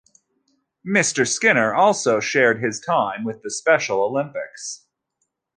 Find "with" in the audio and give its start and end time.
3.23-3.43